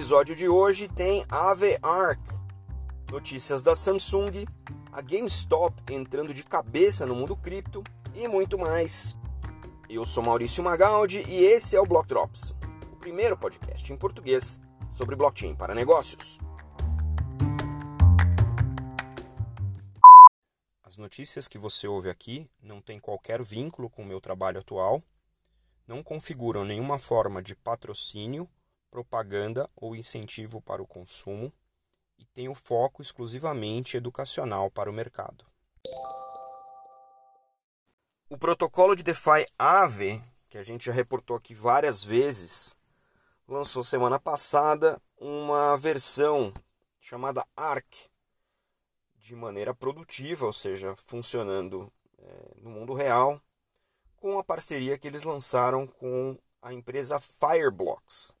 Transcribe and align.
episódio 0.00 0.34
de 0.34 0.48
hoje 0.48 0.88
tem 0.88 1.26
Ave 1.28 1.78
Arc, 1.82 2.18
notícias 3.10 3.62
da 3.62 3.74
Samsung, 3.74 4.46
a 4.90 5.02
GameStop 5.02 5.74
entrando 5.92 6.32
de 6.32 6.42
cabeça 6.42 7.04
no 7.04 7.14
mundo 7.14 7.36
cripto 7.36 7.84
e 8.14 8.26
muito 8.26 8.56
mais. 8.56 9.14
Eu 9.90 10.06
sou 10.06 10.22
Maurício 10.22 10.64
Magaldi 10.64 11.22
e 11.28 11.44
esse 11.44 11.76
é 11.76 11.80
o 11.80 11.84
Block 11.84 12.08
Drops, 12.08 12.54
o 12.90 12.96
primeiro 12.96 13.36
podcast 13.36 13.92
em 13.92 13.96
português 13.98 14.58
sobre 14.90 15.14
blockchain 15.14 15.54
para 15.54 15.74
negócios. 15.74 16.38
As 20.82 20.96
notícias 20.96 21.46
que 21.46 21.58
você 21.58 21.86
ouve 21.86 22.08
aqui 22.08 22.50
não 22.62 22.80
têm 22.80 22.98
qualquer 22.98 23.42
vínculo 23.42 23.90
com 23.90 24.00
o 24.00 24.06
meu 24.06 24.18
trabalho 24.18 24.60
atual, 24.60 25.02
não 25.86 26.02
configuram 26.02 26.64
nenhuma 26.64 26.98
forma 26.98 27.42
de 27.42 27.54
patrocínio, 27.54 28.48
propaganda 28.90 29.68
ou 29.76 29.94
incentivo 29.94 30.60
para 30.60 30.82
o 30.82 30.86
consumo 30.86 31.52
e 32.18 32.24
têm 32.26 32.48
o 32.48 32.54
foco 32.54 33.00
exclusivamente 33.00 33.96
educacional 33.96 34.70
para 34.70 34.90
o 34.90 34.92
mercado. 34.92 35.46
O 38.28 38.38
protocolo 38.38 38.94
de 38.94 39.02
DeFi 39.02 39.46
Aave, 39.58 40.22
que 40.48 40.58
a 40.58 40.62
gente 40.62 40.86
já 40.86 40.92
reportou 40.92 41.36
aqui 41.36 41.54
várias 41.54 42.04
vezes, 42.04 42.76
lançou 43.48 43.82
semana 43.82 44.20
passada 44.20 45.00
uma 45.16 45.76
versão 45.76 46.52
chamada 47.00 47.46
ARC, 47.56 48.08
de 49.16 49.34
maneira 49.34 49.74
produtiva, 49.74 50.46
ou 50.46 50.52
seja, 50.52 50.94
funcionando 50.96 51.92
é, 52.18 52.54
no 52.58 52.70
mundo 52.70 52.94
real, 52.94 53.40
com 54.16 54.38
a 54.38 54.44
parceria 54.44 54.98
que 54.98 55.08
eles 55.08 55.24
lançaram 55.24 55.86
com 55.86 56.38
a 56.62 56.72
empresa 56.72 57.18
Fireblocks, 57.18 58.32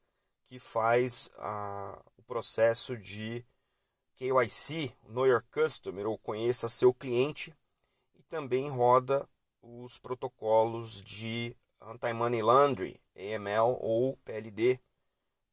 que 0.50 0.58
faz 0.58 1.30
a, 1.38 1.96
o 2.16 2.22
processo 2.24 2.96
de 2.96 3.46
KYC, 4.16 4.92
Know 5.08 5.24
Your 5.24 5.44
Customer, 5.44 6.08
ou 6.08 6.18
conheça 6.18 6.68
seu 6.68 6.92
cliente, 6.92 7.56
e 8.16 8.22
também 8.24 8.68
roda 8.68 9.28
os 9.62 9.96
protocolos 9.96 11.04
de 11.04 11.56
Anti-Money 11.80 12.42
Laundering, 12.42 12.98
AML 13.14 13.78
ou 13.80 14.16
PLD, 14.24 14.80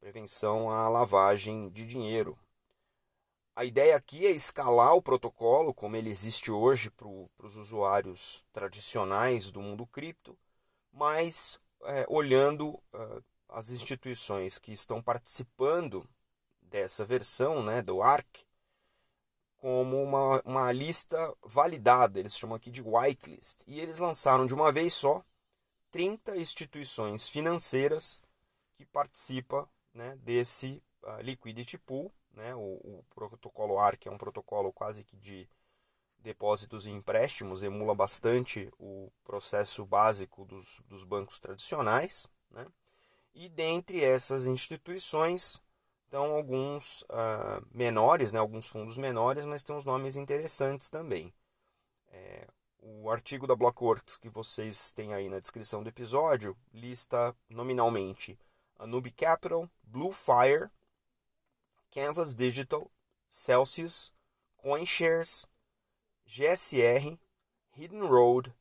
prevenção 0.00 0.68
à 0.68 0.88
lavagem 0.88 1.68
de 1.70 1.86
dinheiro. 1.86 2.36
A 3.54 3.64
ideia 3.64 3.94
aqui 3.94 4.26
é 4.26 4.30
escalar 4.30 4.96
o 4.96 5.02
protocolo, 5.02 5.72
como 5.72 5.94
ele 5.94 6.10
existe 6.10 6.50
hoje 6.50 6.90
para 6.90 7.06
os 7.06 7.54
usuários 7.54 8.44
tradicionais 8.52 9.52
do 9.52 9.62
mundo 9.62 9.86
cripto, 9.86 10.36
mas 10.90 11.60
é, 11.82 12.04
olhando 12.08 12.70
uh, 12.92 13.22
as 13.48 13.70
instituições 13.70 14.58
que 14.58 14.72
estão 14.72 15.02
participando 15.02 16.08
dessa 16.62 17.04
versão 17.04 17.62
né, 17.62 17.82
do 17.82 18.02
ARC 18.02 18.26
como 19.56 20.00
uma, 20.02 20.40
uma 20.44 20.72
lista 20.72 21.34
validada, 21.42 22.20
eles 22.20 22.36
chamam 22.36 22.56
aqui 22.56 22.70
de 22.70 22.80
whitelist. 22.80 23.62
E 23.66 23.80
eles 23.80 23.98
lançaram 23.98 24.46
de 24.46 24.54
uma 24.54 24.70
vez 24.70 24.94
só 24.94 25.24
30 25.90 26.36
instituições 26.36 27.28
financeiras 27.28 28.22
que 28.76 28.84
participam 28.86 29.66
né, 29.92 30.16
desse 30.22 30.80
uh, 31.02 31.20
liquidity 31.22 31.76
pool 31.78 32.12
né? 32.38 32.54
O, 32.54 32.60
o 32.60 33.04
protocolo 33.14 33.78
ARC 33.78 34.06
é 34.06 34.10
um 34.10 34.16
protocolo 34.16 34.72
quase 34.72 35.02
que 35.02 35.16
de 35.16 35.48
depósitos 36.20 36.86
e 36.86 36.90
empréstimos, 36.90 37.62
emula 37.62 37.94
bastante 37.94 38.72
o 38.78 39.10
processo 39.24 39.84
básico 39.84 40.44
dos, 40.44 40.80
dos 40.86 41.04
bancos 41.04 41.38
tradicionais. 41.38 42.26
Né? 42.50 42.66
E 43.40 43.48
dentre 43.48 44.02
essas 44.02 44.46
instituições 44.46 45.62
estão 46.02 46.32
alguns 46.32 47.02
uh, 47.02 47.64
menores, 47.70 48.32
né? 48.32 48.40
alguns 48.40 48.66
fundos 48.66 48.96
menores, 48.96 49.44
mas 49.44 49.62
tem 49.62 49.76
uns 49.76 49.84
nomes 49.84 50.16
interessantes 50.16 50.90
também. 50.90 51.32
É, 52.08 52.48
o 52.80 53.08
artigo 53.08 53.46
da 53.46 53.54
Blockworks 53.54 54.18
que 54.18 54.28
vocês 54.28 54.90
têm 54.90 55.14
aí 55.14 55.28
na 55.28 55.38
descrição 55.38 55.84
do 55.84 55.88
episódio 55.88 56.58
lista 56.74 57.32
nominalmente 57.48 58.36
a 58.76 58.86
Capital, 59.16 59.70
Blue 59.84 60.10
Fire, 60.10 60.68
Canvas 61.92 62.34
Digital, 62.34 62.90
Celsius, 63.28 64.12
CoinShares, 64.56 65.46
GSR, 66.26 67.16
Hidden 67.76 68.02
Road, 68.02 68.52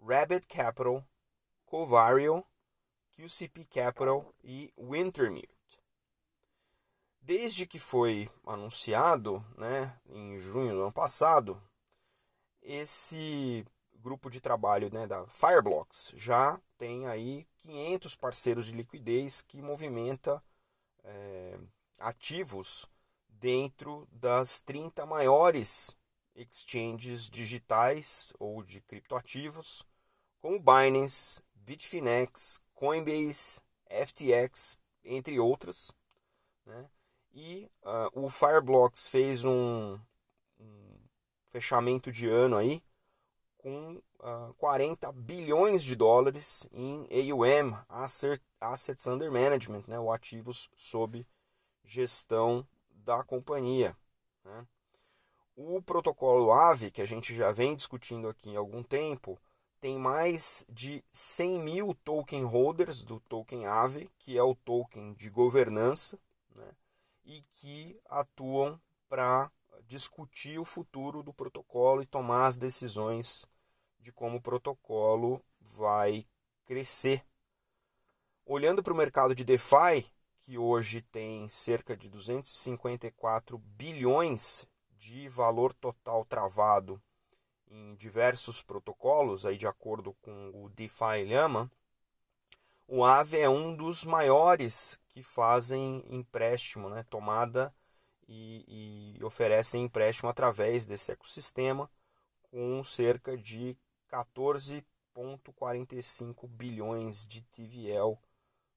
Rabbit 0.00 0.46
Capital, 0.46 1.06
Covario, 1.66 2.42
QCP 3.14 3.64
Capital 3.66 4.34
e 4.42 4.72
Wintermute. 4.76 5.48
Desde 7.20 7.66
que 7.66 7.78
foi 7.78 8.28
anunciado, 8.46 9.44
né, 9.56 9.98
em 10.06 10.38
junho 10.38 10.74
do 10.74 10.82
ano 10.82 10.92
passado, 10.92 11.60
esse 12.60 13.64
grupo 13.94 14.28
de 14.28 14.40
trabalho 14.40 14.92
né, 14.92 15.06
da 15.06 15.26
Fireblocks 15.28 16.12
já 16.16 16.60
tem 16.76 17.06
aí 17.06 17.46
500 17.58 18.16
parceiros 18.16 18.66
de 18.66 18.72
liquidez 18.72 19.40
que 19.40 19.62
movimenta 19.62 20.42
é, 21.02 21.58
ativos 22.00 22.86
dentro 23.28 24.06
das 24.12 24.60
30 24.60 25.06
maiores 25.06 25.96
exchanges 26.34 27.30
digitais 27.30 28.32
ou 28.38 28.62
de 28.62 28.80
criptoativos, 28.80 29.82
como 30.40 30.58
Binance, 30.58 31.40
Bitfinex, 31.54 32.60
Coinbase, 32.74 33.60
FTX, 33.88 34.78
entre 35.04 35.38
outras. 35.38 35.92
Né? 36.66 36.88
E 37.32 37.70
uh, 37.82 38.24
o 38.24 38.28
Fireblocks 38.28 39.08
fez 39.08 39.44
um, 39.44 39.98
um, 40.58 40.98
fechamento 41.48 42.10
de 42.10 42.28
ano 42.28 42.56
aí 42.56 42.82
com 43.58 43.96
uh, 43.96 44.02
ah, 44.20 44.52
40 44.58 45.10
bilhões 45.12 45.82
de 45.82 45.96
dólares 45.96 46.68
em 46.72 47.08
AUM, 47.10 47.76
Assets 48.60 49.06
Under 49.06 49.32
Management, 49.32 49.84
né? 49.88 49.98
ou 49.98 50.12
ativos 50.12 50.68
sob 50.76 51.26
gestão 51.82 52.66
da 52.90 53.24
companhia. 53.24 53.96
Né? 54.44 54.66
O 55.56 55.80
protocolo 55.82 56.52
AVE, 56.52 56.90
que 56.90 57.00
a 57.00 57.06
gente 57.06 57.34
já 57.34 57.52
vem 57.52 57.74
discutindo 57.74 58.28
aqui 58.28 58.54
há 58.54 58.58
algum 58.58 58.82
tempo, 58.82 59.38
tem 59.84 59.98
mais 59.98 60.64
de 60.66 61.04
100 61.10 61.58
mil 61.58 61.94
token 61.94 62.44
holders 62.44 63.04
do 63.04 63.20
token 63.20 63.66
AVE, 63.66 64.10
que 64.18 64.38
é 64.38 64.42
o 64.42 64.54
token 64.54 65.12
de 65.12 65.28
governança, 65.28 66.18
né? 66.54 66.74
e 67.22 67.42
que 67.50 68.00
atuam 68.08 68.80
para 69.10 69.52
discutir 69.86 70.58
o 70.58 70.64
futuro 70.64 71.22
do 71.22 71.34
protocolo 71.34 72.00
e 72.00 72.06
tomar 72.06 72.46
as 72.46 72.56
decisões 72.56 73.44
de 74.00 74.10
como 74.10 74.38
o 74.38 74.40
protocolo 74.40 75.44
vai 75.60 76.24
crescer. 76.64 77.22
Olhando 78.46 78.82
para 78.82 78.94
o 78.94 78.96
mercado 78.96 79.34
de 79.34 79.44
DeFi, 79.44 80.10
que 80.46 80.56
hoje 80.56 81.02
tem 81.02 81.46
cerca 81.50 81.94
de 81.94 82.08
254 82.08 83.58
bilhões 83.58 84.66
de 84.96 85.28
valor 85.28 85.74
total 85.74 86.24
travado 86.24 86.98
em 87.74 87.94
diversos 87.96 88.62
protocolos, 88.62 89.44
aí 89.44 89.56
de 89.56 89.66
acordo 89.66 90.14
com 90.22 90.52
o 90.54 90.68
DeFi 90.70 91.24
Llama, 91.26 91.68
o 92.86 93.04
Aave 93.04 93.38
é 93.38 93.48
um 93.48 93.74
dos 93.74 94.04
maiores 94.04 94.96
que 95.08 95.20
fazem 95.22 96.04
empréstimo, 96.08 96.88
né, 96.88 97.04
tomada 97.10 97.74
e, 98.28 99.16
e 99.18 99.24
oferecem 99.24 99.82
empréstimo 99.82 100.28
através 100.28 100.86
desse 100.86 101.10
ecossistema, 101.10 101.90
com 102.42 102.84
cerca 102.84 103.36
de 103.36 103.76
14,45 104.08 106.46
bilhões 106.46 107.26
de 107.26 107.42
TVL 107.42 108.16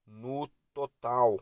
no 0.05 0.47
total. 0.73 1.39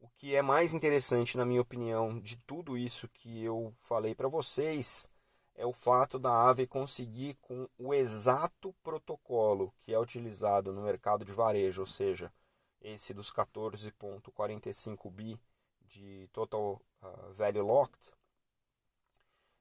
O 0.00 0.08
que 0.08 0.34
é 0.34 0.42
mais 0.42 0.74
interessante, 0.74 1.36
na 1.36 1.44
minha 1.44 1.62
opinião, 1.62 2.18
de 2.18 2.36
tudo 2.38 2.76
isso 2.76 3.06
que 3.08 3.44
eu 3.44 3.72
falei 3.80 4.12
para 4.14 4.28
vocês 4.28 5.08
é 5.54 5.64
o 5.64 5.72
fato 5.72 6.18
da 6.18 6.48
AVE 6.48 6.66
conseguir, 6.66 7.34
com 7.40 7.68
o 7.78 7.94
exato 7.94 8.74
protocolo 8.82 9.72
que 9.78 9.92
é 9.92 9.98
utilizado 9.98 10.72
no 10.72 10.82
mercado 10.82 11.24
de 11.24 11.32
varejo, 11.32 11.82
ou 11.82 11.86
seja, 11.86 12.32
esse 12.80 13.14
dos 13.14 13.32
14,45 13.32 15.10
bi 15.10 15.40
de 15.82 16.28
Total 16.32 16.80
uh, 17.02 17.32
Value 17.32 17.62
Locked, 17.62 18.12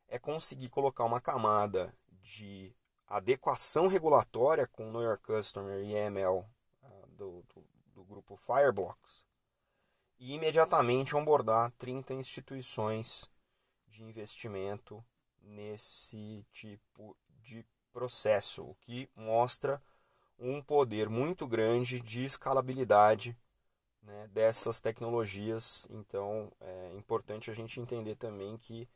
é 0.08 0.18
conseguir 0.18 0.70
colocar 0.70 1.06
uma 1.06 1.22
camada 1.22 1.96
de 2.08 2.76
adequação 3.08 3.88
regulatória 3.88 4.68
com 4.68 4.92
Know 4.92 5.04
Your 5.04 5.20
Customer 5.20 5.80
e 5.84 5.94
uh, 5.94 6.46
ah, 6.84 7.06
do, 7.10 7.44
do, 7.44 7.64
do 7.94 8.04
grupo 8.04 8.36
Fireblocks 8.36 9.24
e 10.18 10.34
imediatamente 10.34 11.16
onboardar 11.16 11.72
30 11.78 12.14
instituições 12.14 13.30
de 13.88 14.04
investimento 14.04 15.04
nesse 15.44 16.46
tipo 16.52 17.16
de 17.42 17.66
processo, 17.92 18.64
o 18.64 18.76
que 18.76 19.10
mostra 19.16 19.82
um 20.40 20.62
poder 20.62 21.10
muito 21.10 21.46
grande 21.46 22.00
de 22.00 22.24
escalabilidade 22.24 23.38
né, 24.02 24.28
dessas 24.32 24.82
tecnologias. 24.82 25.88
Então 25.90 26.52
é 26.60 26.92
importante 26.96 27.52
a 27.52 27.54
gente 27.54 27.80
entender 27.80 28.16
também 28.16 28.58
que 28.58 28.88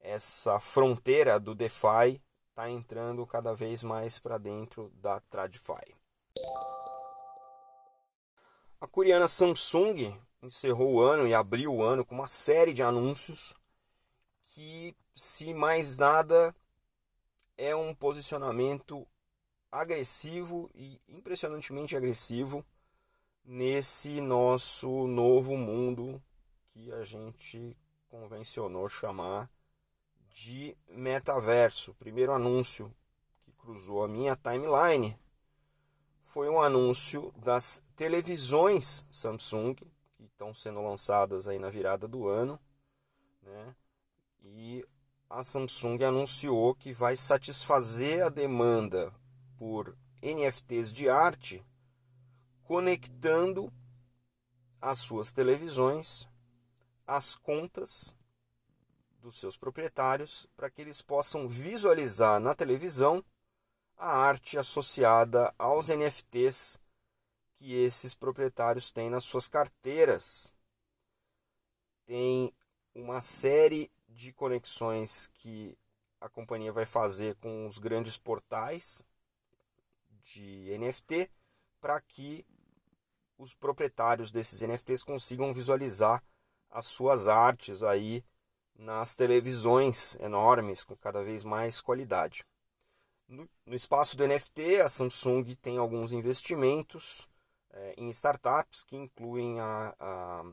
essa 0.00 0.60
fronteira 0.60 1.40
do 1.40 1.54
DeFi 1.54 2.20
está 2.50 2.70
entrando 2.70 3.26
cada 3.26 3.54
vez 3.54 3.82
mais 3.82 4.18
para 4.18 4.38
dentro 4.38 4.90
da 4.96 5.20
TradFi. 5.20 5.94
A 8.80 8.86
coreana 8.86 9.26
Samsung 9.26 10.16
encerrou 10.40 10.94
o 10.94 11.00
ano 11.00 11.26
e 11.26 11.34
abriu 11.34 11.74
o 11.74 11.82
ano 11.82 12.04
com 12.04 12.14
uma 12.14 12.28
série 12.28 12.72
de 12.72 12.82
anúncios 12.82 13.52
que, 14.58 14.92
se 15.14 15.54
mais 15.54 15.98
nada, 15.98 16.52
é 17.56 17.76
um 17.76 17.94
posicionamento 17.94 19.06
agressivo 19.70 20.68
e 20.74 21.00
impressionantemente 21.06 21.94
agressivo 21.94 22.66
nesse 23.44 24.20
nosso 24.20 25.06
novo 25.06 25.56
mundo 25.56 26.20
que 26.66 26.90
a 26.90 27.04
gente 27.04 27.76
convencionou 28.08 28.88
chamar 28.88 29.48
de 30.32 30.76
metaverso. 30.88 31.92
O 31.92 31.94
primeiro 31.94 32.32
anúncio 32.32 32.92
que 33.42 33.52
cruzou 33.52 34.02
a 34.02 34.08
minha 34.08 34.34
timeline 34.34 35.16
foi 36.24 36.48
um 36.48 36.60
anúncio 36.60 37.32
das 37.36 37.80
televisões 37.94 39.04
Samsung 39.08 39.76
que 39.76 40.24
estão 40.24 40.52
sendo 40.52 40.82
lançadas 40.82 41.46
aí 41.46 41.60
na 41.60 41.70
virada 41.70 42.08
do 42.08 42.26
ano, 42.26 42.58
né? 43.40 43.76
E 44.42 44.84
a 45.28 45.42
Samsung 45.42 46.02
anunciou 46.02 46.74
que 46.74 46.92
vai 46.92 47.16
satisfazer 47.16 48.24
a 48.24 48.28
demanda 48.28 49.14
por 49.56 49.96
NFTs 50.22 50.92
de 50.92 51.08
arte 51.08 51.64
conectando 52.62 53.72
as 54.80 54.98
suas 54.98 55.32
televisões 55.32 56.28
às 57.06 57.34
contas 57.34 58.16
dos 59.20 59.36
seus 59.36 59.56
proprietários 59.56 60.46
para 60.56 60.70
que 60.70 60.82
eles 60.82 61.02
possam 61.02 61.48
visualizar 61.48 62.38
na 62.40 62.54
televisão 62.54 63.24
a 63.96 64.16
arte 64.16 64.58
associada 64.58 65.52
aos 65.58 65.88
NFTs 65.88 66.78
que 67.54 67.74
esses 67.74 68.14
proprietários 68.14 68.92
têm 68.92 69.10
nas 69.10 69.24
suas 69.24 69.48
carteiras. 69.48 70.54
Tem 72.06 72.54
uma 72.94 73.20
série 73.20 73.90
de 74.18 74.32
conexões 74.32 75.28
que 75.34 75.78
a 76.20 76.28
companhia 76.28 76.72
vai 76.72 76.84
fazer 76.84 77.36
com 77.36 77.68
os 77.68 77.78
grandes 77.78 78.16
portais 78.16 79.04
de 80.20 80.76
NFT 80.76 81.30
para 81.80 82.00
que 82.00 82.44
os 83.38 83.54
proprietários 83.54 84.32
desses 84.32 84.60
NFTs 84.60 85.04
consigam 85.04 85.54
visualizar 85.54 86.20
as 86.68 86.86
suas 86.86 87.28
artes 87.28 87.84
aí 87.84 88.24
nas 88.74 89.14
televisões 89.14 90.16
enormes 90.16 90.82
com 90.82 90.96
cada 90.96 91.22
vez 91.22 91.44
mais 91.44 91.80
qualidade. 91.80 92.44
No, 93.28 93.48
no 93.64 93.76
espaço 93.76 94.16
do 94.16 94.26
NFT, 94.26 94.80
a 94.80 94.88
Samsung 94.88 95.54
tem 95.62 95.78
alguns 95.78 96.10
investimentos 96.10 97.28
é, 97.70 97.94
em 97.96 98.08
startups 98.10 98.82
que 98.82 98.96
incluem 98.96 99.60
a, 99.60 99.94
a 100.00 100.44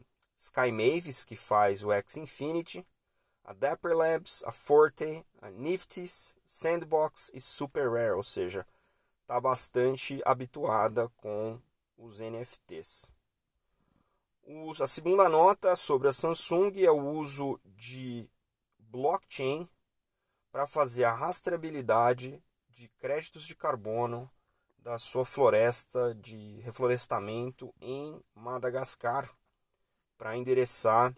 que 1.26 1.36
faz 1.36 1.84
o 1.84 1.92
X 1.92 2.18
Infinity, 2.18 2.86
a 3.46 3.54
Dapper 3.54 3.96
Labs, 3.96 4.44
a 4.44 4.52
Forte, 4.52 5.24
a 5.40 5.52
Nifty's, 5.52 6.36
Sandbox 6.48 7.30
e 7.34 7.40
Super 7.40 7.92
Rare, 7.92 8.14
ou 8.16 8.24
seja, 8.24 8.66
está 9.22 9.40
bastante 9.40 10.20
habituada 10.26 11.08
com 11.18 11.62
os 11.96 12.20
NFTs. 12.20 13.14
a 14.82 14.88
segunda 14.88 15.30
nota 15.30 15.76
sobre 15.76 16.08
a 16.08 16.14
Samsung 16.14 16.72
é 16.84 16.90
o 16.90 17.00
uso 17.00 17.60
de 17.64 18.28
blockchain 18.80 19.70
para 20.52 20.66
fazer 20.66 21.04
a 21.04 21.14
rastreabilidade 21.14 22.44
de 22.70 22.88
créditos 23.00 23.46
de 23.46 23.56
carbono 23.56 24.30
da 24.80 24.98
sua 24.98 25.26
floresta 25.26 26.16
de 26.16 26.60
reflorestamento 26.62 27.74
em 27.80 28.20
Madagascar 28.34 29.30
para 30.18 30.36
endereçar 30.36 31.16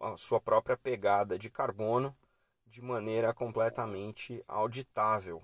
a 0.00 0.16
sua 0.16 0.40
própria 0.40 0.76
pegada 0.76 1.38
de 1.38 1.48
carbono 1.48 2.14
de 2.66 2.82
maneira 2.82 3.32
completamente 3.34 4.42
auditável. 4.48 5.42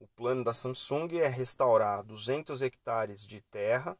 O 0.00 0.06
plano 0.06 0.44
da 0.44 0.54
Samsung 0.54 1.18
é 1.18 1.26
restaurar 1.26 2.04
200 2.04 2.62
hectares 2.62 3.26
de 3.26 3.40
terra 3.40 3.98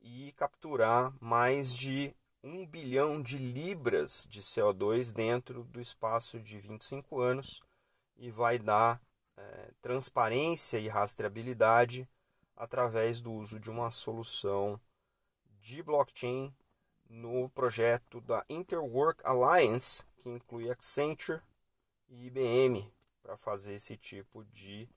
e 0.00 0.32
capturar 0.32 1.12
mais 1.20 1.74
de 1.74 2.14
1 2.44 2.66
bilhão 2.66 3.20
de 3.20 3.38
libras 3.38 4.26
de 4.30 4.40
CO2 4.40 5.12
dentro 5.12 5.64
do 5.64 5.80
espaço 5.80 6.38
de 6.38 6.58
25 6.60 7.20
anos 7.20 7.60
e 8.16 8.30
vai 8.30 8.58
dar 8.58 9.00
é, 9.36 9.70
transparência 9.82 10.78
e 10.78 10.86
rastreabilidade 10.86 12.08
através 12.56 13.20
do 13.20 13.32
uso 13.32 13.58
de 13.58 13.68
uma 13.68 13.90
solução 13.90 14.80
de 15.60 15.82
blockchain 15.82 16.54
no 17.08 17.48
projeto 17.50 18.20
da 18.20 18.44
Interwork 18.48 19.22
Alliance, 19.24 20.04
que 20.16 20.28
inclui 20.28 20.70
Accenture 20.70 21.40
e 22.08 22.26
IBM, 22.26 22.92
para 23.22 23.36
fazer 23.36 23.74
esse 23.74 23.96
tipo 23.96 24.44
de 24.46 24.88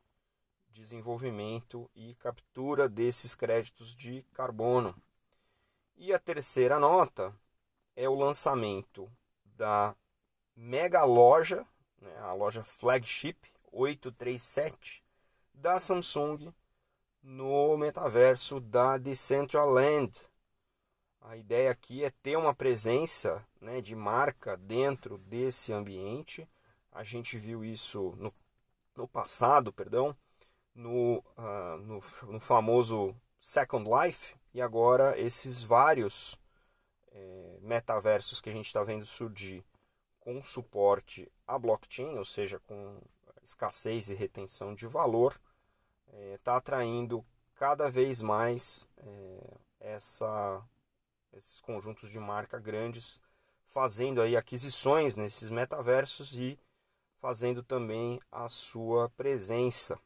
desenvolvimento 0.70 1.90
e 1.96 2.16
captura 2.16 2.88
desses 2.88 3.36
créditos 3.36 3.96
de 3.96 4.24
carbono. 4.34 4.96
E 5.98 6.14
a 6.14 6.20
terceira 6.20 6.80
nota 6.80 7.36
é 7.96 8.08
o 8.08 8.16
lançamento 8.16 9.12
da 9.44 9.96
mega 10.56 11.04
loja, 11.04 11.66
né, 12.00 12.18
a 12.20 12.34
loja 12.34 12.64
flagship 12.64 13.38
837 13.72 15.04
da 15.54 15.80
Samsung 15.80 16.54
no 17.22 17.78
metaverso 17.78 18.60
da 18.60 18.98
Decentraland. 18.98 20.12
A 21.30 21.38
ideia 21.38 21.70
aqui 21.70 22.04
é 22.04 22.10
ter 22.10 22.36
uma 22.36 22.56
presença 22.56 23.46
né, 23.62 23.82
de 23.82 23.96
marca 23.96 24.58
dentro 24.58 25.16
desse 25.20 25.72
ambiente. 25.72 26.50
A 26.92 27.04
gente 27.04 27.38
viu 27.38 27.64
isso 27.64 28.16
no, 28.18 28.34
no 28.96 29.08
passado, 29.08 29.72
perdão, 29.72 30.18
no, 30.74 31.24
uh, 31.38 31.78
no, 31.84 32.02
no, 32.32 32.40
famoso 32.40 33.16
Second 33.40 33.88
Life 33.88 34.34
e 34.56 34.60
agora 34.60 35.20
esses 35.20 35.62
vários 35.62 36.36
é, 37.12 37.60
metaversos 37.62 38.42
que 38.42 38.50
a 38.50 38.54
gente 38.54 38.66
está 38.66 38.84
vendo 38.84 39.06
surgir 39.06 39.64
com 40.20 40.42
suporte 40.42 41.32
a 41.46 41.60
blockchain, 41.60 42.18
ou 42.18 42.26
seja, 42.26 42.60
com 42.62 43.00
escassez 43.44 44.10
e 44.10 44.16
retenção 44.16 44.74
de 44.74 44.88
valor, 44.88 45.40
está 46.08 46.18
é, 46.18 46.38
tá 46.40 46.58
atraindo 46.58 47.24
cada 47.54 47.88
vez 47.88 48.20
mais 48.20 48.90
é, 48.98 49.58
essa, 49.80 50.68
esses 51.34 51.62
conjuntos 51.62 52.10
de 52.10 52.20
marca 52.20 52.60
grandes, 52.60 53.22
fazendo 53.66 54.22
aí 54.22 54.36
aquisições 54.36 55.16
nesses 55.16 55.50
metaversos 55.50 56.34
e 56.34 56.60
fazendo 57.20 57.62
também 57.62 58.20
a 58.32 58.48
sua 58.48 59.10
presença. 59.10 60.00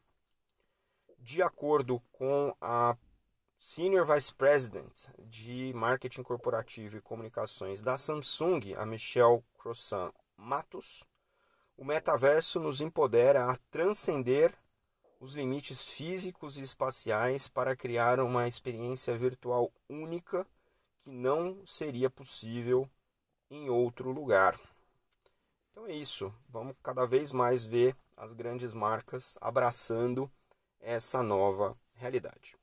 De 1.18 1.42
acordo 1.42 2.00
com 2.12 2.54
a 2.60 2.96
Senior 3.58 4.06
Vice 4.06 4.34
President 4.34 4.92
de 5.18 5.72
Marketing 5.74 6.22
Corporativo 6.22 6.98
e 6.98 7.00
Comunicações 7.00 7.80
da 7.80 7.96
Samsung, 7.96 8.74
a 8.76 8.84
Michelle 8.84 9.42
Crossan 9.58 10.12
Matos, 10.36 11.04
o 11.76 11.84
metaverso 11.84 12.60
nos 12.60 12.80
empodera 12.80 13.50
a 13.50 13.56
transcender 13.70 14.54
os 15.18 15.34
limites 15.34 15.84
físicos 15.84 16.58
e 16.58 16.62
espaciais 16.62 17.48
para 17.48 17.74
criar 17.74 18.20
uma 18.20 18.46
experiência 18.46 19.16
virtual 19.16 19.72
única 19.88 20.46
que 21.04 21.10
não 21.10 21.64
seria 21.66 22.08
possível 22.08 22.88
em 23.50 23.68
outro 23.68 24.10
lugar. 24.10 24.58
Então 25.70 25.86
é 25.86 25.92
isso, 25.92 26.34
vamos 26.48 26.74
cada 26.82 27.04
vez 27.04 27.30
mais 27.30 27.64
ver 27.64 27.94
as 28.16 28.32
grandes 28.32 28.72
marcas 28.72 29.36
abraçando 29.40 30.30
essa 30.80 31.22
nova 31.22 31.76
realidade. 31.96 32.56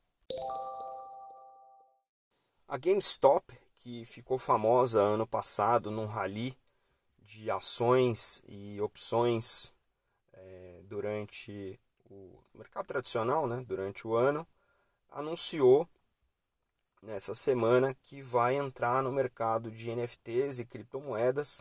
A 2.66 2.76
GameStop, 2.76 3.56
que 3.76 4.04
ficou 4.06 4.38
famosa 4.38 5.00
ano 5.00 5.26
passado 5.26 5.90
num 5.90 6.06
rally 6.06 6.58
de 7.18 7.50
ações 7.50 8.42
e 8.48 8.80
opções 8.80 9.72
é, 10.32 10.80
durante 10.84 11.78
o 12.10 12.42
mercado 12.54 12.86
tradicional, 12.86 13.46
né, 13.46 13.62
durante 13.66 14.06
o 14.06 14.14
ano, 14.16 14.46
anunciou 15.10 15.88
nessa 17.02 17.34
semana 17.34 17.94
que 17.94 18.22
vai 18.22 18.54
entrar 18.54 19.02
no 19.02 19.10
mercado 19.10 19.70
de 19.70 19.94
NFTs 19.94 20.60
e 20.60 20.64
criptomoedas 20.64 21.60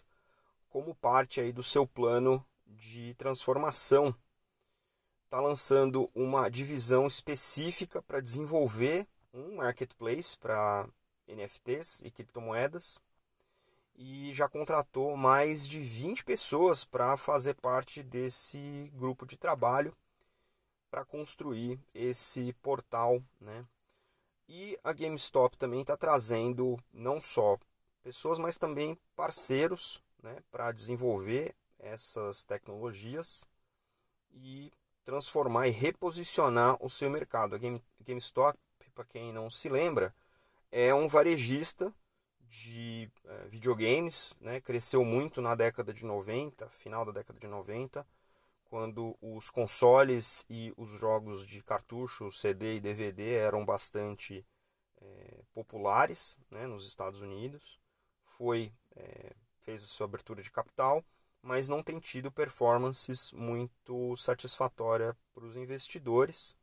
como 0.70 0.94
parte 0.96 1.42
aí 1.42 1.52
do 1.52 1.64
seu 1.64 1.88
plano 1.88 2.46
de 2.68 3.16
transformação 3.16 4.16
está 5.26 5.40
lançando 5.40 6.10
uma 6.14 6.50
divisão 6.50 7.08
específica 7.08 8.02
para 8.02 8.22
desenvolver 8.22 9.08
um 9.34 9.56
marketplace 9.56 10.38
para 10.38 10.88
NFTs 11.28 12.02
e 12.02 12.12
criptomoedas 12.12 13.00
e 13.96 14.34
já 14.34 14.48
contratou 14.48 15.16
mais 15.16 15.68
de 15.68 15.80
20 15.80 16.24
pessoas 16.24 16.86
para 16.86 17.18
fazer 17.18 17.56
parte 17.56 18.04
desse 18.04 18.92
grupo 18.94 19.26
de 19.26 19.38
trabalho 19.38 19.96
para 20.90 21.06
construir 21.06 21.80
esse 21.94 22.54
portal, 22.62 23.24
né? 23.40 23.66
E 24.54 24.78
a 24.84 24.92
GameStop 24.92 25.56
também 25.56 25.80
está 25.80 25.96
trazendo 25.96 26.78
não 26.92 27.22
só 27.22 27.58
pessoas, 28.04 28.38
mas 28.38 28.58
também 28.58 29.00
parceiros, 29.16 30.04
né, 30.22 30.44
para 30.52 30.74
desenvolver 30.74 31.56
essas 31.80 32.44
tecnologias 32.44 33.48
e 34.34 34.70
transformar 35.06 35.70
e 35.70 35.72
reposicionar 35.72 36.76
o 36.82 36.90
seu 36.90 37.10
mercado. 37.10 37.56
A 37.56 37.58
Game, 37.58 37.82
GameStop, 38.06 38.60
para 38.94 39.06
quem 39.06 39.32
não 39.32 39.50
se 39.50 39.70
lembra, 39.70 40.14
é 40.70 40.94
um 40.94 41.08
varejista 41.08 41.94
de 42.42 43.10
é, 43.24 43.48
videogames, 43.48 44.36
né? 44.42 44.60
cresceu 44.60 45.06
muito 45.06 45.42
na 45.42 45.56
década 45.56 45.94
de 45.94 46.04
90, 46.04 46.68
final 46.72 47.06
da 47.06 47.14
década 47.14 47.40
de 47.40 47.48
90, 47.48 48.06
quando 48.72 49.18
os 49.22 49.50
consoles 49.50 50.46
e 50.50 50.74
os 50.78 50.92
jogos 50.92 51.46
de 51.46 51.62
cartucho, 51.62 52.32
CD 52.32 52.76
e 52.76 52.80
DVD 52.80 53.34
eram 53.34 53.66
bastante 53.66 54.46
é, 55.02 55.42
populares 55.54 56.40
né? 56.50 56.66
nos 56.66 56.88
Estados 56.88 57.20
Unidos. 57.20 57.78
Foi, 58.22 58.72
é, 58.96 59.36
fez 59.60 59.84
a 59.84 59.88
sua 59.88 60.06
abertura 60.06 60.42
de 60.42 60.50
capital, 60.50 61.04
mas 61.42 61.68
não 61.68 61.84
tem 61.84 62.00
tido 62.00 62.32
performances 62.32 63.34
muito 63.34 64.16
satisfatórias 64.16 65.18
para 65.34 65.44
os 65.44 65.58
investidores, 65.58 66.56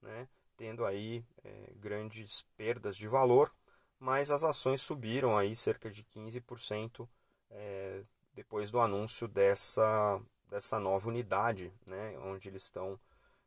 né? 0.00 0.26
tendo 0.56 0.86
aí 0.86 1.22
é, 1.44 1.72
grandes 1.76 2.42
perdas 2.56 2.96
de 2.96 3.06
valor, 3.06 3.54
mas 3.98 4.30
as 4.30 4.44
ações 4.44 4.80
subiram 4.80 5.36
aí 5.36 5.54
cerca 5.54 5.90
de 5.90 6.04
15% 6.04 7.06
é, 7.50 8.02
depois 8.32 8.70
do 8.70 8.80
anúncio 8.80 9.28
dessa, 9.28 10.22
dessa 10.50 10.80
nova 10.80 11.08
unidade, 11.08 11.72
né? 11.86 12.18
onde 12.18 12.48
eles 12.48 12.64
estão 12.64 12.98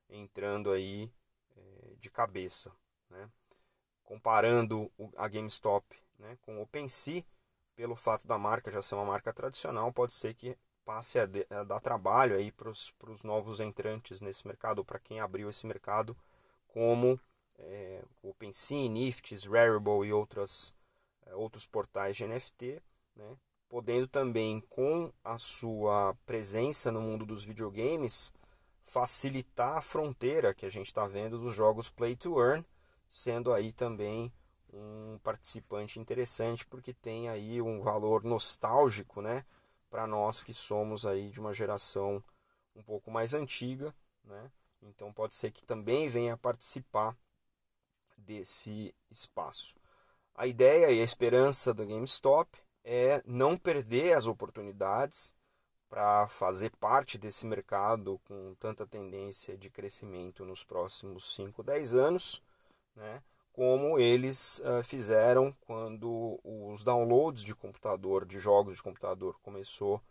entrando 0.09 0.71
aí 0.71 1.11
é, 1.55 1.95
de 1.99 2.09
cabeça. 2.09 2.71
Né? 3.09 3.29
Comparando 4.03 4.89
a 5.17 5.27
GameStop 5.27 5.85
né, 6.17 6.37
com 6.41 6.57
o 6.57 6.61
OpenSea, 6.63 7.23
pelo 7.75 7.95
fato 7.95 8.25
da 8.25 8.37
marca 8.37 8.71
já 8.71 8.81
ser 8.81 8.95
uma 8.95 9.05
marca 9.05 9.33
tradicional, 9.33 9.91
pode 9.91 10.13
ser 10.13 10.33
que 10.33 10.57
passe 10.85 11.19
a, 11.19 11.25
de, 11.25 11.45
a 11.49 11.63
dar 11.63 11.79
trabalho 11.79 12.35
aí 12.35 12.51
para 12.51 12.69
os 12.69 13.23
novos 13.23 13.59
entrantes 13.59 14.21
nesse 14.21 14.47
mercado, 14.47 14.83
para 14.83 14.99
quem 14.99 15.19
abriu 15.19 15.49
esse 15.49 15.65
mercado, 15.65 16.15
como 16.67 17.19
é, 17.57 18.03
OpenSea, 18.21 18.89
Nifts, 18.89 19.45
Rarible 19.45 20.07
e 20.07 20.13
outras, 20.13 20.73
é, 21.25 21.35
outros 21.35 21.65
portais 21.65 22.15
de 22.15 22.27
NFT, 22.27 22.81
né? 23.15 23.37
Podendo 23.73 24.07
também, 24.07 24.61
com 24.69 25.11
a 25.23 25.39
sua 25.39 26.15
presença 26.27 26.91
no 26.91 27.01
mundo 27.01 27.25
dos 27.25 27.43
videogames, 27.43 28.31
facilitar 28.83 29.77
a 29.79 29.81
fronteira 29.81 30.53
que 30.53 30.63
a 30.63 30.69
gente 30.69 30.85
está 30.85 31.07
vendo 31.07 31.39
dos 31.39 31.55
jogos 31.55 31.89
Play 31.89 32.15
to 32.15 32.39
Earn, 32.39 32.63
sendo 33.09 33.51
aí 33.51 33.73
também 33.73 34.31
um 34.71 35.17
participante 35.23 35.99
interessante 35.99 36.67
porque 36.67 36.93
tem 36.93 37.29
aí 37.29 37.63
um 37.63 37.81
valor 37.81 38.23
nostálgico, 38.23 39.23
né, 39.23 39.43
para 39.89 40.05
nós 40.05 40.43
que 40.43 40.53
somos 40.53 41.03
aí 41.03 41.31
de 41.31 41.39
uma 41.39 41.51
geração 41.51 42.23
um 42.75 42.83
pouco 42.83 43.09
mais 43.09 43.33
antiga, 43.33 43.91
né? 44.23 44.51
Então 44.83 45.11
pode 45.11 45.33
ser 45.33 45.49
que 45.49 45.65
também 45.65 46.07
venha 46.07 46.37
participar 46.37 47.17
desse 48.15 48.93
espaço. 49.09 49.73
A 50.35 50.45
ideia 50.45 50.91
e 50.91 51.01
a 51.01 51.03
esperança 51.03 51.73
do 51.73 51.83
GameStop 51.87 52.63
é 52.83 53.21
não 53.25 53.57
perder 53.57 54.13
as 54.13 54.27
oportunidades 54.27 55.33
para 55.89 56.27
fazer 56.27 56.71
parte 56.77 57.17
desse 57.17 57.45
mercado 57.45 58.19
com 58.25 58.55
tanta 58.55 58.85
tendência 58.85 59.55
de 59.57 59.69
crescimento 59.69 60.43
nos 60.43 60.63
próximos 60.63 61.35
5, 61.35 61.61
10 61.63 61.93
anos, 61.95 62.43
né? 62.95 63.21
como 63.51 63.99
eles 63.99 64.59
uh, 64.59 64.83
fizeram 64.83 65.55
quando 65.61 66.39
os 66.43 66.83
downloads 66.83 67.43
de 67.43 67.53
computador, 67.53 68.25
de 68.25 68.39
jogos 68.39 68.77
de 68.77 68.83
computador, 68.83 69.39
começou 69.43 70.01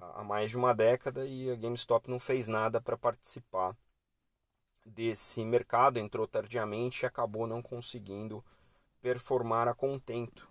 há 0.00 0.22
mais 0.22 0.52
de 0.52 0.56
uma 0.56 0.72
década 0.72 1.26
e 1.26 1.50
a 1.50 1.56
GameStop 1.56 2.08
não 2.08 2.20
fez 2.20 2.46
nada 2.46 2.80
para 2.80 2.96
participar 2.96 3.76
desse 4.86 5.44
mercado, 5.44 5.98
entrou 5.98 6.26
tardiamente 6.26 7.04
e 7.04 7.06
acabou 7.06 7.46
não 7.46 7.60
conseguindo 7.60 8.44
performar 9.00 9.66
a 9.68 9.74
contento. 9.74 10.48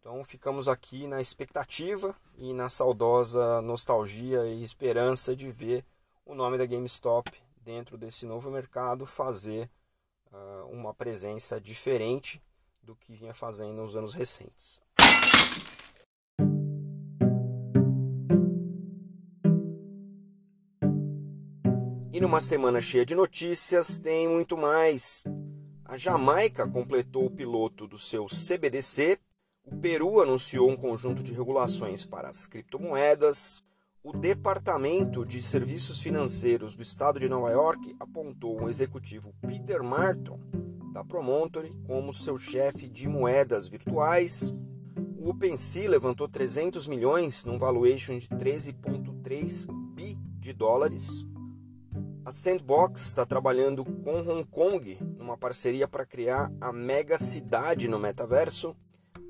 Então 0.00 0.24
ficamos 0.24 0.68
aqui 0.68 1.06
na 1.06 1.20
expectativa 1.20 2.14
e 2.36 2.52
na 2.54 2.68
saudosa 2.68 3.60
nostalgia 3.62 4.46
e 4.46 4.62
esperança 4.62 5.34
de 5.34 5.50
ver 5.50 5.84
o 6.24 6.34
nome 6.34 6.56
da 6.56 6.66
GameStop 6.66 7.30
dentro 7.60 7.98
desse 7.98 8.24
novo 8.24 8.50
mercado 8.50 9.04
fazer 9.04 9.68
uh, 10.32 10.66
uma 10.70 10.94
presença 10.94 11.60
diferente 11.60 12.42
do 12.82 12.94
que 12.96 13.12
vinha 13.12 13.34
fazendo 13.34 13.74
nos 13.74 13.96
anos 13.96 14.14
recentes. 14.14 14.80
E 22.18 22.20
numa 22.20 22.40
semana 22.40 22.80
cheia 22.80 23.06
de 23.06 23.14
notícias, 23.14 23.98
tem 23.98 24.26
muito 24.26 24.56
mais. 24.56 25.22
A 25.84 25.96
Jamaica 25.96 26.66
completou 26.66 27.26
o 27.26 27.30
piloto 27.30 27.86
do 27.86 27.98
seu 27.98 28.26
CBDC, 28.26 29.20
o 29.70 29.76
Peru 29.76 30.20
anunciou 30.20 30.70
um 30.70 30.76
conjunto 30.76 31.22
de 31.22 31.32
regulações 31.32 32.04
para 32.04 32.28
as 32.28 32.46
criptomoedas, 32.46 33.62
o 34.02 34.12
Departamento 34.12 35.26
de 35.26 35.42
Serviços 35.42 36.00
Financeiros 36.00 36.74
do 36.74 36.82
Estado 36.82 37.20
de 37.20 37.28
Nova 37.28 37.50
York 37.50 37.94
apontou 38.00 38.62
o 38.62 38.68
executivo 38.68 39.34
Peter 39.46 39.82
Martin 39.82 40.40
da 40.94 41.04
Promontory 41.04 41.70
como 41.86 42.14
seu 42.14 42.38
chefe 42.38 42.88
de 42.88 43.06
moedas 43.06 43.68
virtuais. 43.68 44.54
O 45.18 45.28
OpenSea 45.28 45.90
levantou 45.90 46.26
300 46.26 46.88
milhões 46.88 47.44
num 47.44 47.58
valuation 47.58 48.16
de 48.16 48.28
13,3 48.28 49.66
bi 49.94 50.16
de 50.38 50.54
dólares. 50.54 51.26
A 52.24 52.32
Sandbox 52.32 53.08
está 53.08 53.26
trabalhando 53.26 53.84
com 53.84 54.20
Hong 54.20 54.44
Kong 54.44 54.98
numa 55.18 55.36
parceria 55.36 55.86
para 55.86 56.06
criar 56.06 56.50
a 56.60 56.72
mega 56.72 57.18
cidade 57.18 57.88
no 57.88 57.98
metaverso. 57.98 58.74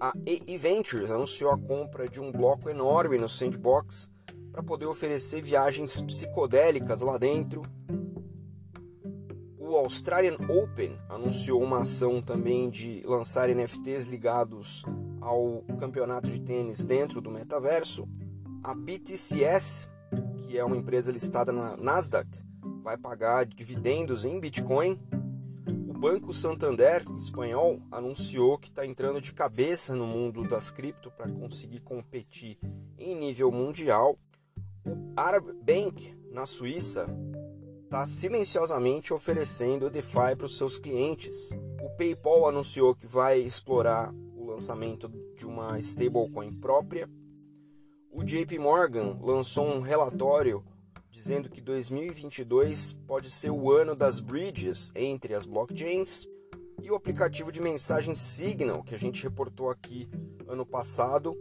A 0.00 0.12
EE 0.24 0.56
Ventures 0.56 1.10
anunciou 1.10 1.50
a 1.50 1.58
compra 1.58 2.08
de 2.08 2.20
um 2.20 2.30
bloco 2.30 2.70
enorme 2.70 3.18
no 3.18 3.28
Sandbox 3.28 4.08
para 4.52 4.62
poder 4.62 4.86
oferecer 4.86 5.42
viagens 5.42 6.00
psicodélicas 6.00 7.00
lá 7.00 7.18
dentro. 7.18 7.62
O 9.58 9.74
Australian 9.74 10.36
Open 10.48 10.96
anunciou 11.08 11.60
uma 11.60 11.78
ação 11.78 12.22
também 12.22 12.70
de 12.70 13.02
lançar 13.04 13.48
NFTs 13.48 14.06
ligados 14.06 14.84
ao 15.20 15.64
campeonato 15.80 16.30
de 16.30 16.40
tênis 16.42 16.84
dentro 16.84 17.20
do 17.20 17.28
metaverso. 17.28 18.08
A 18.62 18.76
BTCS, 18.76 19.88
que 20.36 20.56
é 20.56 20.64
uma 20.64 20.76
empresa 20.76 21.10
listada 21.10 21.50
na 21.50 21.76
Nasdaq, 21.76 22.28
vai 22.84 22.96
pagar 22.96 23.46
dividendos 23.46 24.24
em 24.24 24.38
Bitcoin. 24.38 24.96
Banco 25.98 26.32
Santander, 26.32 27.02
espanhol, 27.18 27.82
anunciou 27.90 28.56
que 28.56 28.68
está 28.68 28.86
entrando 28.86 29.20
de 29.20 29.32
cabeça 29.32 29.96
no 29.96 30.06
mundo 30.06 30.44
das 30.44 30.70
cripto 30.70 31.10
para 31.10 31.28
conseguir 31.28 31.80
competir 31.80 32.56
em 32.96 33.16
nível 33.16 33.50
mundial. 33.50 34.16
O 34.86 35.12
Arab 35.16 35.52
Bank, 35.54 36.16
na 36.30 36.46
Suíça, 36.46 37.08
está 37.82 38.06
silenciosamente 38.06 39.12
oferecendo 39.12 39.90
DeFi 39.90 40.36
para 40.36 40.46
os 40.46 40.56
seus 40.56 40.78
clientes. 40.78 41.50
O 41.82 41.90
PayPal 41.96 42.48
anunciou 42.48 42.94
que 42.94 43.04
vai 43.08 43.40
explorar 43.40 44.14
o 44.36 44.44
lançamento 44.44 45.08
de 45.36 45.44
uma 45.44 45.80
stablecoin 45.80 46.52
própria. 46.60 47.10
O 48.12 48.22
JP 48.22 48.56
Morgan 48.60 49.18
lançou 49.20 49.66
um 49.66 49.80
relatório 49.80 50.64
dizendo 51.10 51.48
que 51.48 51.60
2022 51.60 52.92
pode 53.06 53.30
ser 53.30 53.50
o 53.50 53.72
ano 53.72 53.96
das 53.96 54.20
bridges 54.20 54.90
entre 54.94 55.34
as 55.34 55.46
blockchains. 55.46 56.26
E 56.82 56.90
o 56.90 56.94
aplicativo 56.94 57.50
de 57.50 57.60
mensagem 57.60 58.14
Signal, 58.14 58.82
que 58.82 58.94
a 58.94 58.98
gente 58.98 59.22
reportou 59.22 59.70
aqui 59.70 60.08
ano 60.46 60.64
passado, 60.64 61.36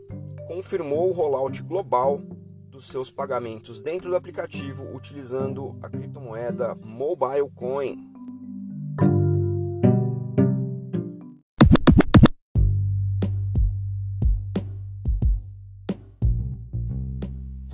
confirmou 0.48 1.10
o 1.10 1.14
rollout 1.14 1.62
global 1.64 2.20
dos 2.70 2.88
seus 2.88 3.10
pagamentos 3.12 3.80
dentro 3.80 4.10
do 4.10 4.16
aplicativo 4.16 4.96
utilizando 4.96 5.78
a 5.82 5.90
criptomoeda 5.90 6.76
Mobile 6.76 7.50
Coin. 7.56 8.07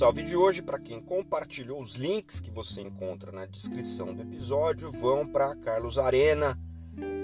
salve 0.00 0.22
de 0.22 0.34
hoje 0.34 0.62
para 0.62 0.78
quem 0.78 0.98
compartilhou 0.98 1.78
os 1.78 1.94
links 1.94 2.40
que 2.40 2.50
você 2.50 2.80
encontra 2.80 3.30
na 3.30 3.44
descrição 3.44 4.14
do 4.14 4.22
episódio 4.22 4.90
vão 4.90 5.26
para 5.26 5.54
Carlos 5.56 5.98
Arena, 5.98 6.58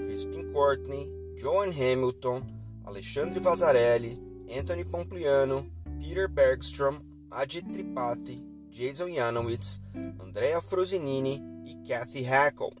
Crispin 0.05 0.53
Courtney, 0.53 1.11
Joan 1.37 1.71
Hamilton, 1.71 2.43
Alexandre 2.85 3.39
Vazarelli, 3.39 4.21
Anthony 4.55 4.85
Pompliano, 4.85 5.67
Peter 5.99 6.29
Bergstrom, 6.29 6.99
Ajit 7.31 7.67
Tripathi, 7.67 8.45
Jason 8.69 9.11
Janowitz, 9.11 9.81
Andrea 10.23 10.61
Frosinini 10.61 11.43
e 11.65 11.77
Kathy 11.77 12.21
Hackle. 12.21 12.75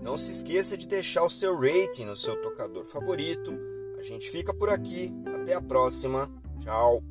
Não 0.00 0.16
se 0.16 0.30
esqueça 0.30 0.74
de 0.74 0.86
deixar 0.86 1.22
o 1.22 1.28
seu 1.28 1.54
rating 1.54 2.06
no 2.06 2.16
seu 2.16 2.40
tocador 2.40 2.86
favorito. 2.86 3.52
A 3.98 4.02
gente 4.02 4.30
fica 4.30 4.54
por 4.54 4.70
aqui. 4.70 5.12
Até 5.34 5.52
a 5.52 5.60
próxima. 5.60 6.30
Tchau. 6.60 7.02